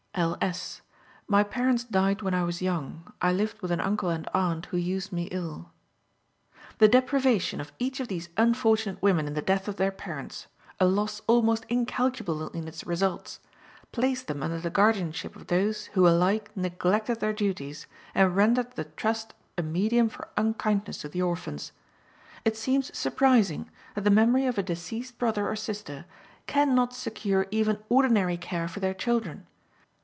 [0.13, 0.37] L.
[0.41, 0.81] S.:
[1.25, 3.13] "My parents died when I was young.
[3.21, 5.71] I lived with an uncle and aunt, who used me ill."
[6.79, 10.47] The deprivation of each of these unfortunate women in the death of their parents,
[10.81, 13.39] a loss almost incalculable in its results,
[13.93, 18.83] placed them under the guardianship of those who alike neglected their duties and rendered the
[18.83, 21.71] trust a medium for unkindness to the orphans.
[22.43, 26.03] It seems surprising that the memory of a deceased brother or sister
[26.47, 29.47] can not secure even ordinary care for their children.